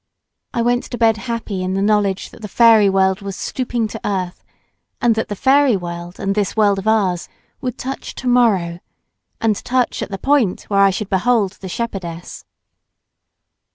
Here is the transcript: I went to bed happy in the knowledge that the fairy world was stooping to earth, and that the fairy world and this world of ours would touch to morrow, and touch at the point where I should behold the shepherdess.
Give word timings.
I 0.51 0.63
went 0.63 0.85
to 0.85 0.97
bed 0.97 1.17
happy 1.17 1.61
in 1.61 1.75
the 1.75 1.81
knowledge 1.83 2.31
that 2.31 2.41
the 2.41 2.47
fairy 2.47 2.89
world 2.89 3.21
was 3.21 3.35
stooping 3.35 3.87
to 3.89 4.01
earth, 4.03 4.43
and 4.99 5.13
that 5.13 5.27
the 5.27 5.35
fairy 5.35 5.77
world 5.77 6.19
and 6.19 6.33
this 6.33 6.57
world 6.57 6.79
of 6.79 6.87
ours 6.87 7.29
would 7.61 7.77
touch 7.77 8.15
to 8.15 8.27
morrow, 8.27 8.79
and 9.39 9.55
touch 9.63 10.01
at 10.01 10.09
the 10.09 10.17
point 10.17 10.63
where 10.71 10.81
I 10.81 10.89
should 10.89 11.11
behold 11.11 11.51
the 11.61 11.69
shepherdess. 11.69 12.45